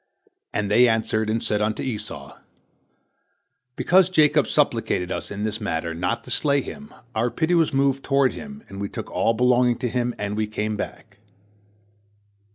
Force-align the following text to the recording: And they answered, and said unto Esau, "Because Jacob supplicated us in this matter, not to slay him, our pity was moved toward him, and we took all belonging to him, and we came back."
And 0.51 0.71
they 0.71 0.87
answered, 0.87 1.29
and 1.29 1.43
said 1.43 1.61
unto 1.61 1.83
Esau, 1.83 2.35
"Because 3.75 4.09
Jacob 4.09 4.47
supplicated 4.47 5.11
us 5.11 5.29
in 5.29 5.43
this 5.43 5.61
matter, 5.61 5.93
not 5.93 6.23
to 6.23 6.31
slay 6.31 6.61
him, 6.61 6.91
our 7.13 7.29
pity 7.29 7.53
was 7.53 7.71
moved 7.71 8.03
toward 8.03 8.33
him, 8.33 8.63
and 8.67 8.81
we 8.81 8.89
took 8.89 9.11
all 9.11 9.35
belonging 9.35 9.77
to 9.77 9.87
him, 9.87 10.15
and 10.17 10.35
we 10.35 10.47
came 10.47 10.75
back." 10.75 11.19